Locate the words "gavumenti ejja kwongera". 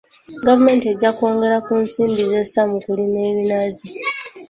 0.45-1.57